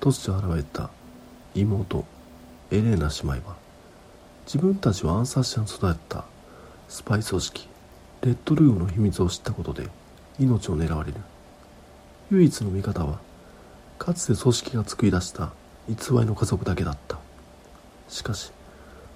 [0.00, 0.90] 突如現れた
[1.54, 2.04] 妹
[2.72, 3.54] エレーナ姉妹は
[4.46, 6.24] 自分たちは暗殺者に育った
[6.88, 7.68] スパイ組織
[8.22, 9.86] レッドルームの秘密を知ったことで
[10.40, 11.18] 命を狙われる。
[12.32, 13.20] 唯一の味方は
[13.98, 15.52] かつて組織が作り出した
[15.88, 17.18] 偽りの家族だけだった。
[18.08, 18.52] しかし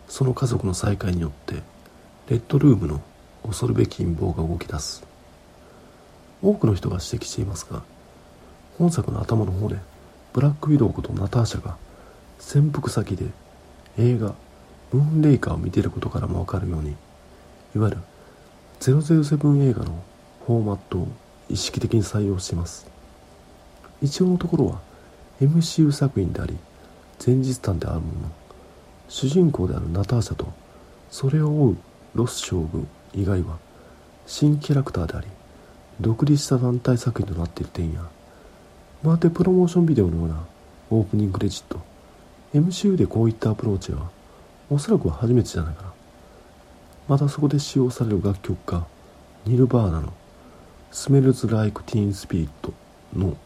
[0.08, 1.62] その家族の再会によって
[2.28, 3.00] レッドルームの
[3.46, 5.04] 恐るべき陰謀が動き出す。
[6.42, 7.82] 多くの人が指摘していますが
[8.78, 9.76] 本作の頭の方で
[10.32, 11.76] ブラックウィドウことナターシャが
[12.38, 13.26] 潜伏先で
[13.98, 14.34] 映画
[14.92, 16.96] 「ムーンレイカー」を見ていることからもわかるように
[17.76, 17.98] いわゆる
[18.80, 20.02] 007映画の
[20.46, 21.08] フォーマットを
[21.50, 22.89] 意識的に採用しています。
[24.02, 24.80] 一応のところは
[25.40, 26.56] MCU 作品であり
[27.24, 28.30] 前日譚であるもの
[29.08, 30.46] 主人公であるナターシャと
[31.10, 31.76] それを追う
[32.14, 33.58] ロス将軍以外は
[34.26, 35.26] 新キャラクターであり
[36.00, 38.08] 独立した単体作品となっている点や。
[39.02, 40.44] まるでプロモーションビデオのような
[40.90, 41.80] オープニングクレジット。
[42.54, 44.10] MCU でこういったアプローチは
[44.70, 45.92] おそらくは初めてじゃないかな。
[47.08, 48.86] またそこで使用される楽曲が
[49.44, 50.12] ニルバーナの
[50.90, 52.72] 「スメルズ・ライク・ティーン・スピリット」
[53.14, 53.36] の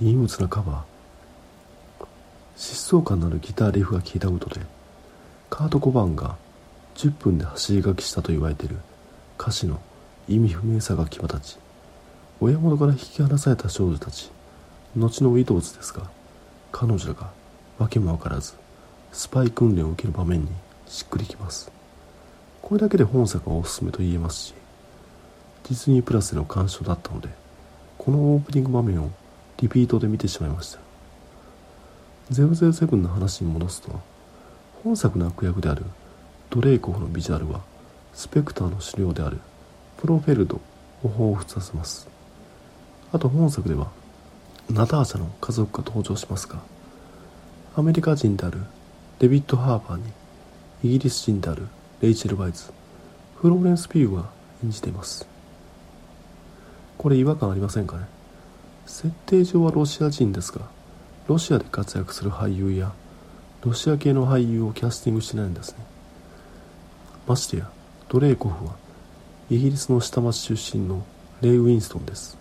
[0.00, 2.04] 陰鬱なカバー。
[2.56, 4.60] 疾走感のあるギターリフが聴いたことで
[5.48, 6.36] カート・コバンが
[6.94, 8.76] 10分で走り書きしたと言われている。
[9.38, 9.80] 歌詞の
[10.28, 11.58] 意味不明さが際立ち。
[12.40, 14.30] 親元から引き離された少女たち。
[14.96, 16.10] 後のウィドウズですが
[16.72, 17.30] 彼女らが
[17.78, 18.54] 訳も分からず
[19.12, 20.48] スパイ訓練を受ける場面に
[20.88, 21.70] しっくりきます。
[22.62, 24.54] これだけで本作はおすすめと言えますし
[25.64, 27.28] ディズニープラスでの鑑賞だったので
[27.98, 29.10] このオープニング場面を
[29.60, 30.78] リピートで見てしまいました。
[32.32, 34.00] 007の話に戻すと
[34.82, 35.84] 本作の悪役である
[36.48, 37.60] ドレイコフのビジュアルは
[38.14, 39.38] スペクターの資料である
[39.98, 40.60] プロフェルド
[41.02, 42.08] を彷彿させます。
[43.12, 43.90] あと本作では
[44.70, 46.60] ナターシャの家族が登場しますが
[47.76, 48.60] アメリカ人である
[49.18, 50.04] デビッド・ハーバーに
[50.84, 51.66] イギリス人である
[52.00, 52.72] レイチェル・バイズ
[53.36, 54.30] フローレンス・ピューが
[54.62, 55.26] 演じています。
[56.96, 58.04] これ違和感ありませんかね？
[58.90, 60.62] 設定上はロシア人ですが
[61.28, 62.92] ロシアで活躍する俳優や
[63.62, 65.78] ロシア系の俳優をキャスティングしてないんですね。
[67.26, 67.70] ましてや
[68.08, 68.74] ドレイコフは
[69.48, 71.04] イギリスの下町出身の
[71.40, 72.36] レイ・ウィンストンです。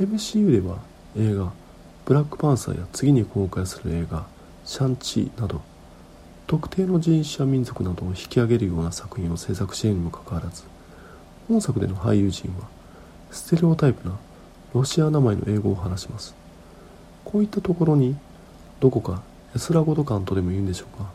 [0.00, 0.78] MCU では
[1.16, 1.52] 映画
[2.06, 4.26] 「ブラックパンサー」や次に公開する映画
[4.64, 5.60] 「シャンチー」など
[6.46, 10.62] 特定の人種や民族などを引き上げるような作品を制作しているにもかかわらず
[11.48, 12.66] 本作での俳優陣は
[13.30, 14.16] ステレオタイプな
[14.74, 16.34] ロシア名前の英語を話します。
[17.24, 18.16] こういったところに
[18.80, 19.22] どこか
[19.54, 21.10] 安らごと感とでも言うんでしょうか。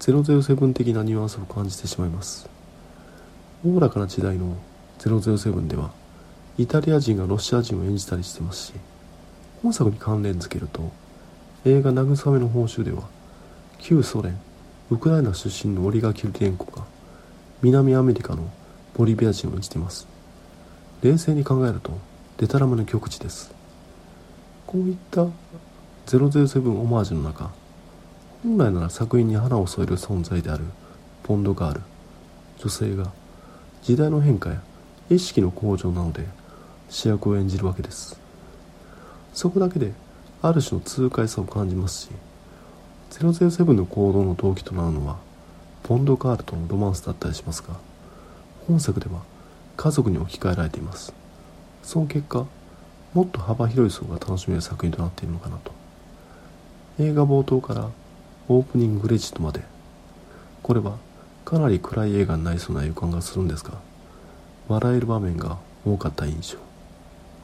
[0.00, 2.48] 007的なニュアンスを感じてしまいます。
[3.64, 4.56] おおらかな時代の
[4.98, 5.90] 007では
[6.58, 8.72] イタリア人がロシア人を演じたりしてますし
[9.62, 10.90] 本作に関連づけると
[11.64, 13.02] 映画「慰めの報酬」では
[13.78, 14.38] 旧ソ連
[14.90, 16.84] ウクライナ出身のオリガ・キルティエンコが
[17.62, 18.50] 南アメリカの
[18.94, 20.06] ボリビア人を演じています。
[21.02, 21.98] 冷静に考えると
[22.38, 23.50] デタラメの極地です。
[24.66, 25.26] こういった
[26.06, 27.50] 007オマージュの中
[28.42, 30.64] 本来なら作品に花を添える存在である
[31.22, 31.80] ポンドガール
[32.58, 33.10] 女性が
[33.82, 34.62] 時代の変化や
[35.08, 36.26] 意識の向上なので
[36.90, 38.20] 主役を演じるわけです。
[39.32, 39.94] そこだけで
[40.42, 42.10] ある種の痛快さを感じますし
[43.12, 45.16] 007の行動の動機となるのは
[45.84, 47.76] ポンドガールとのロマンスだったりしますが
[48.66, 49.22] 本作では
[49.78, 51.25] 家族に置き換えられています。
[51.86, 52.44] その結果
[53.14, 55.70] もっと幅広い層が楽しめる作品となっているのかなと。
[56.98, 57.88] 映画冒頭から
[58.48, 59.62] オープニングクレジットまで。
[60.64, 60.98] これは
[61.44, 63.74] かなり暗い映画になりそうな予感がするんですが
[64.66, 66.58] 笑える場面が多かった印象。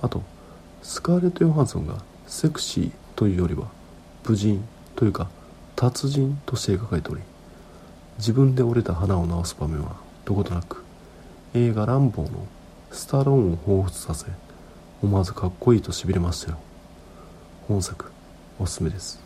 [0.03, 0.23] あと
[0.83, 3.69] スカーレット・ヨハンソンがセクシーというよりは
[4.25, 4.65] 武人
[4.97, 5.29] というか
[5.77, 7.21] 達人として描かれており
[8.19, 10.83] 自分で折れた花を直す場面はどことなく
[11.55, 12.45] 映画「ランボー」の
[12.93, 14.27] スタローンを彷彿させ
[15.03, 16.59] 思わずかっこいいとしびれましたよ。
[17.67, 18.13] 本作
[18.59, 19.21] おすすめです。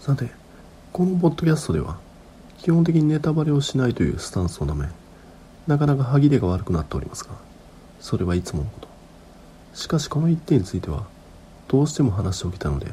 [0.00, 0.28] さて
[0.92, 1.98] このポッドキャストでは
[2.58, 4.86] 基本的にネタバレをしないというスタンスをなめ
[5.66, 7.30] なかなか歯切れが悪くなっておりますが
[8.00, 8.88] それはいつものこと。
[9.72, 11.13] しかしこの一点については
[11.74, 12.86] どうしても話しておきたので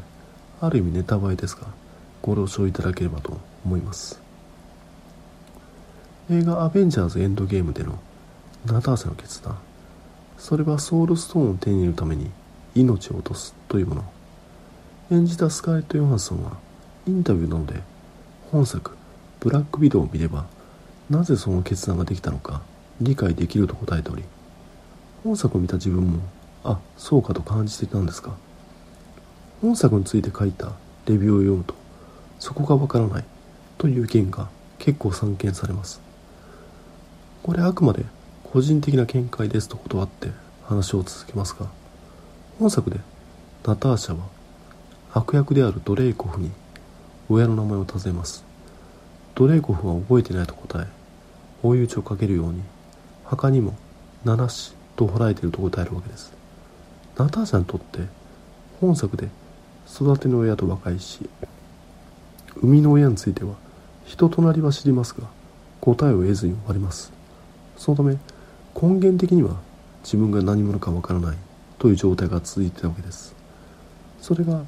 [0.60, 1.67] ある意味ネタバレですが
[2.24, 4.20] ご了承いただければと思います。
[6.32, 8.00] 映画「アベンジャーズ・エンドゲーム」での
[8.65, 9.56] ナターシャの決断
[10.39, 12.32] それはソウルストーンを手に入れるために
[12.74, 14.04] 命を落とすというもの。
[15.12, 16.58] 演じたスカーレット・ヨハンソンは
[17.06, 17.84] インタビューなので
[18.52, 18.98] 本作
[19.41, 20.48] 「ブラックビドウ」を見れば
[21.08, 22.63] なぜその決断ができたのか
[23.00, 24.24] 理解できると答えており
[25.24, 26.20] 本作を見た自分も
[26.63, 28.34] あそうかと感じていたんですが
[29.62, 30.71] 本作について書いた
[31.06, 31.76] レビューを読むと
[32.39, 33.26] そこがわからない
[33.78, 36.02] という意見が結構散見されます。
[37.43, 38.04] これあくまで
[38.43, 40.30] 個人的な見解ですと断って
[40.63, 41.67] 話を続けますが
[42.60, 43.00] 本作で
[43.65, 44.26] ナターシャは
[45.13, 46.52] 悪役であるドレイコフに
[47.30, 48.43] 親の名前を尋ねます。
[49.36, 50.88] ドレイコフは覚えてないと答え
[51.63, 52.62] 追い打ちをかけるように
[53.24, 53.76] 墓にも
[54.26, 56.34] 七死と掘られていると答えるわけです。
[57.17, 58.00] ナターシャにとって
[58.80, 59.30] 本作で
[59.93, 61.30] 育ての親と和解し
[62.56, 63.56] 生みの親については
[64.06, 65.27] 人となりは知りますが
[65.82, 67.12] 答えを得ずに終わります。
[67.77, 68.17] そのため
[68.80, 69.58] 根源的には
[70.04, 71.38] 自分が何者かわからない
[71.80, 73.36] という状態が続いていたわけです。
[74.21, 74.63] それが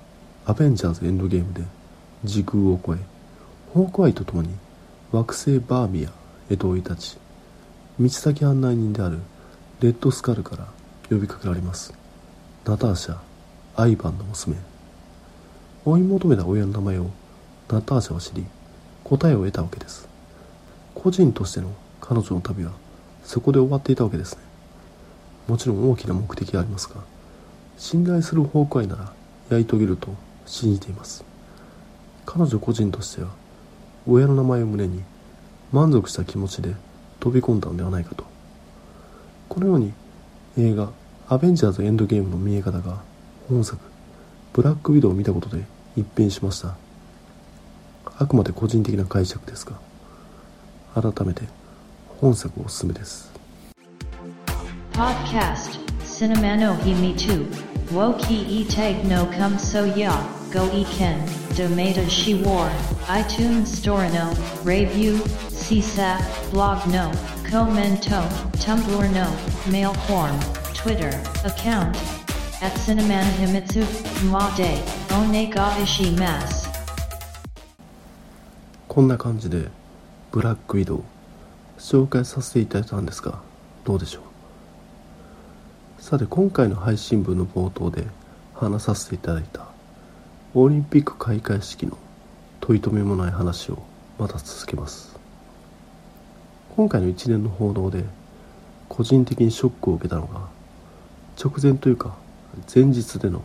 [0.46, 1.62] アベンジャーズエンドゲームで
[2.24, 2.98] 時空を超え
[3.74, 4.50] ホークアイと共に
[5.12, 6.12] 惑星バーミヤ
[6.50, 7.18] へと追い立ち
[8.00, 9.20] 道先案内人である
[9.80, 10.68] レッドスカルから
[11.10, 11.94] 呼びかけられます。
[12.66, 13.18] ナターシャ
[13.76, 14.73] アイバンの娘。
[15.86, 17.10] 追い求めた親の名前を
[17.70, 18.46] ナターシャは知り
[19.04, 20.08] 答えを得たわけです。
[20.96, 22.72] 個人としての彼女の旅は
[23.24, 24.42] そこで終わっていたわけですね。
[25.48, 27.02] もちろん大きな目的がありますが
[27.78, 29.14] 信頼するホークアイなら
[29.50, 30.08] やり遂げると
[30.46, 31.26] 信じています。
[32.26, 33.30] 彼女個人としては
[34.08, 35.04] 親の名前を胸に
[35.74, 36.76] 満足した気持ちで
[37.20, 38.24] 飛び込んだのではないかと。
[39.50, 39.94] このように
[40.58, 40.92] 映画
[41.28, 43.02] 「アベンジャーズ・エンドゲーム」の見え方が
[43.50, 43.80] 本作
[44.54, 45.64] 「ブラック・ウィドウ」を見たことで
[45.96, 46.76] 一変しました
[48.18, 49.80] あくまで個人的な解釈ですが
[51.02, 51.42] 改めて
[52.22, 53.32] 本作おすすめです
[54.94, 57.48] Podcast Cinema no Himi 2
[57.92, 60.14] Woki e tag no come so ya
[60.54, 61.20] Go e ken
[61.56, 62.70] Domata she war
[63.10, 64.32] iTunes Store no
[64.64, 65.18] Review
[65.50, 67.12] CSAP Blog no
[67.50, 68.22] Commento
[68.60, 69.28] Tumblr no
[69.72, 70.40] Mail form
[70.76, 71.10] Twitter
[71.44, 71.98] account
[72.64, 73.84] at Cineman Himitsu
[74.32, 74.64] Ma de
[75.14, 76.72] One ga ishi mas
[78.88, 79.68] こんな感じで
[80.32, 81.04] ブラックウィドウ
[81.78, 83.42] 紹介させていただいたんですが
[83.84, 84.22] どうでしょ
[86.00, 86.02] う？
[86.02, 88.06] さて今回の配信分の冒頭で
[88.56, 89.68] 話させていただいた
[90.54, 91.98] オリンピック開会式の
[92.62, 93.84] 問い留めもない話を
[94.18, 95.20] また続けます。
[96.78, 98.06] 今回の一連の報道で
[98.88, 100.48] 個人的にショックを受けたのが
[101.38, 102.16] 直前というか
[102.74, 103.44] 前日での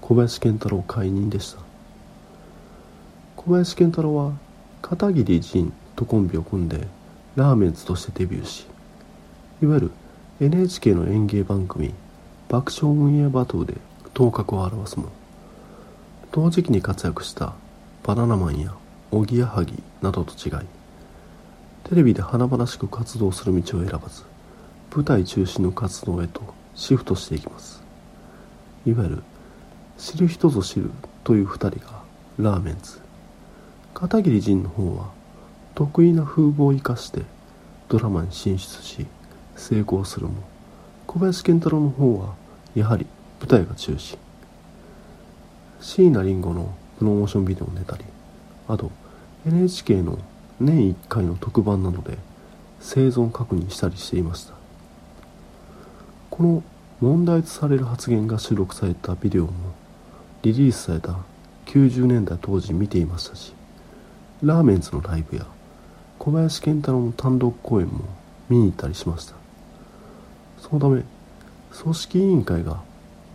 [0.00, 1.60] 小林健太郎解任でした。
[3.44, 4.32] 小林健太郎は
[4.80, 6.88] 片桐仁とコンビを組んで
[7.36, 8.66] ラーメンズとしてデビューし
[9.62, 9.90] いわゆる
[10.40, 11.92] NHK の演芸番組
[12.48, 13.76] 「爆笑オンエアバトル」で
[14.14, 15.10] 頭角を現すも
[16.32, 17.52] 同時期に活躍した
[18.02, 18.74] バナナマンや
[19.10, 20.52] おぎやはぎなどと違い
[21.84, 24.22] テレビで華々しく活動する道を選ばず
[24.94, 26.40] 舞台中心の活動へと
[26.74, 27.83] シフトしていきます。
[28.86, 29.22] いわゆる
[29.96, 30.90] 知る人ぞ知る
[31.22, 32.02] という2人が
[32.38, 33.00] ラーメンズ。
[33.94, 35.10] 片桐仁の方は
[35.74, 37.22] 得意な風貌を生かして
[37.88, 39.06] ドラマに進出し
[39.56, 40.34] 成功するも
[41.06, 42.34] 小林健太郎の方は
[42.74, 43.06] やはり
[43.40, 44.18] 舞台が中心。
[45.80, 48.04] 椎名林檎のプロモーションビデオに出たり
[48.68, 48.90] あと
[49.46, 50.18] NHK の
[50.58, 52.16] 年1回の特番などで
[52.80, 54.54] 生存確認したりしていました。
[56.30, 56.62] この
[57.04, 59.52] 問題とされる発言が収録されたビデオも
[60.40, 61.18] リリースされた
[61.66, 63.52] 90年代当時見ていましたし
[64.42, 65.46] ラーメンズのライブや
[66.18, 68.06] 小林健太郎の単独公演も
[68.48, 69.34] 見に行ったりしました。
[70.58, 71.02] そのため
[71.72, 72.80] 組織委員会が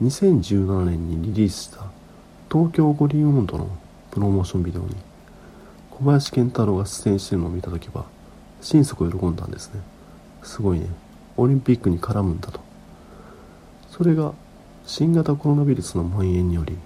[0.01, 1.83] 2017年にリリースした
[2.51, 3.69] 東京五輪温度の
[4.09, 4.95] プロモーションビデオに
[5.91, 8.05] 小林健太郎が出演しているのを見た時は
[8.61, 9.81] 心底喜んだんですね。
[10.41, 10.87] すごいね。
[11.37, 12.68] オリンピックに絡むんだと。
[13.91, 14.33] それが
[14.85, 16.77] 新型コロナウイルスの蔓延により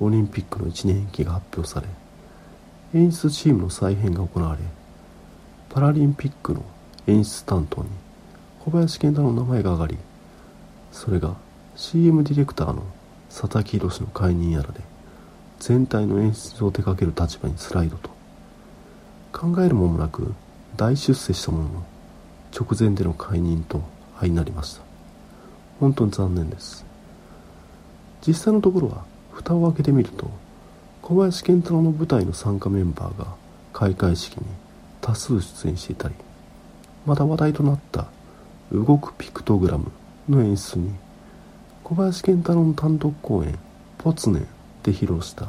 [0.00, 1.86] オリンピックの1年延期が発表され
[2.98, 4.62] 演出チームの再編が行われ
[5.70, 6.64] パラリンピックの
[7.06, 7.88] 演出担当に
[8.64, 9.98] 小林健太郎の名前が挙がり
[10.92, 11.36] それが
[11.76, 12.84] CM ディレクターの
[13.28, 14.80] 佐々木宏の解任やらで
[15.58, 18.10] 全体の演出を手掛ける立場にスライドと
[19.32, 20.34] 考える間もなく
[20.76, 21.86] 大出世したものの
[22.58, 23.82] 直前での解任と
[24.18, 24.85] 相なりました。
[25.80, 26.86] 本当に残念です。
[28.26, 30.28] 実際のところは蓋を開けてみると
[31.02, 33.26] 小林健太郎の舞台の参加メンバーが
[33.72, 34.46] 開会式に
[35.00, 36.14] 多数出演していたり
[37.04, 38.06] また話題となった
[38.72, 39.92] 動くピクトグラム
[40.28, 40.90] の演出に
[41.84, 43.56] 小林健太郎の単独公演
[43.98, 44.46] 「ポツネンっ
[44.82, 45.46] て披露した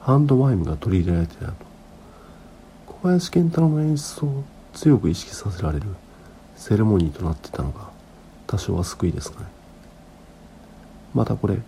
[0.00, 1.52] ハンドマイムが取り入れられていたと
[2.86, 4.44] 小林健太郎の演出を
[4.74, 5.86] 強く意識させられる
[6.56, 7.95] セレモニーとなっていたのが
[8.46, 9.46] 多少は救いですかね。
[11.14, 11.58] またこれ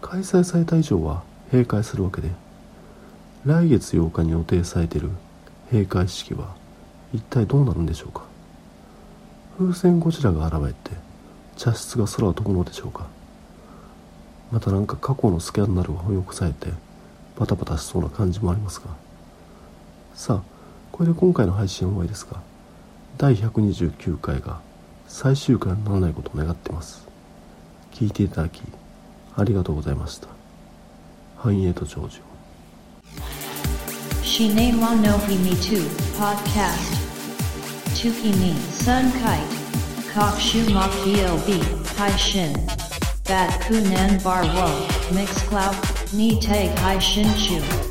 [0.00, 2.30] 開催された以上は閉会するわけで
[3.44, 5.10] 来月8日に予定されている
[5.70, 6.54] 閉会式は
[7.12, 8.24] 一体どうなるんでしょうか。
[9.58, 10.96] 風船ゴジラが現れて
[11.56, 13.06] 茶室が空を飛ぶのでしょうか。
[14.50, 16.68] またなんか過去のスキャンダルが翻訳されて
[17.38, 18.86] バタバタしそうな感じもありますが。
[20.14, 20.42] さあ
[20.90, 22.42] これで今回の配信は終わりですが
[23.16, 24.60] 第129回が
[25.12, 27.06] 最終回にならないことを願ってます
[27.92, 28.62] 聞いていただき
[29.36, 30.26] ありがとうございました
[31.36, 32.20] 繁栄と長寿
[34.22, 35.76] Shine wa no himi tu
[36.16, 36.96] podcast.
[37.94, 39.44] Tukimi sun kite.
[40.14, 41.60] Kokshu makio b
[41.98, 42.54] hai shin.
[43.28, 44.66] Bat kunan bar wo
[45.14, 45.76] mix cloud
[46.14, 47.81] ni te hai shin chu.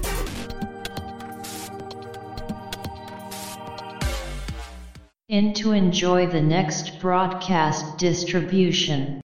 [5.31, 9.19] In to enjoy the next broadcast distribution.